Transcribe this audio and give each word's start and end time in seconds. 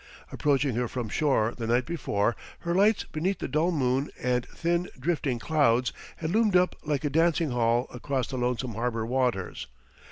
Approaching 0.31 0.73
her 0.77 0.87
from 0.87 1.09
shore 1.09 1.53
the 1.55 1.67
night 1.67 1.85
before, 1.85 2.35
her 2.61 2.73
lights 2.73 3.03
beneath 3.03 3.37
the 3.37 3.47
dull 3.47 3.71
moon 3.71 4.09
and 4.19 4.47
thin, 4.47 4.89
drifting 4.99 5.37
clouds 5.37 5.93
had 6.15 6.31
loomed 6.31 6.55
up 6.55 6.75
like 6.83 7.03
a 7.03 7.09
dancing 7.11 7.51
hall 7.51 7.85
across 7.93 8.27
the 8.27 8.35
lonesome 8.37 8.73
harbor 8.73 9.05
waters. 9.05 9.67